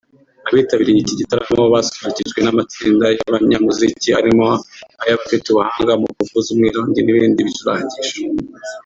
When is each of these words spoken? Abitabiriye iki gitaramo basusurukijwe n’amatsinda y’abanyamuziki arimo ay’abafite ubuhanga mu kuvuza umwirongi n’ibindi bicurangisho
Abitabiriye 0.49 0.99
iki 1.01 1.15
gitaramo 1.19 1.63
basusurukijwe 1.73 2.39
n’amatsinda 2.41 3.05
y’abanyamuziki 3.17 4.09
arimo 4.19 4.47
ay’abafite 5.01 5.45
ubuhanga 5.49 5.93
mu 6.01 6.07
kuvuza 6.15 6.47
umwirongi 6.53 6.99
n’ibindi 7.01 7.47
bicurangisho 7.49 8.17